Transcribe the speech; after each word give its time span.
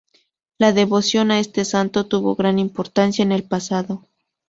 La 0.57 0.71
devoción 0.73 1.29
a 1.29 1.39
este 1.39 1.63
santo 1.63 2.07
tuvo 2.07 2.35
gran 2.35 2.57
importancia 2.57 3.21
en 3.21 3.31
el 3.31 3.43
pasado. 3.43 4.07